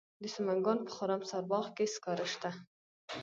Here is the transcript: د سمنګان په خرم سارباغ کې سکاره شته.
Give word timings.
د 0.21 0.23
سمنګان 0.35 0.77
په 0.83 0.91
خرم 0.95 1.21
سارباغ 1.29 1.65
کې 1.75 1.85
سکاره 1.95 2.25
شته. 2.33 2.51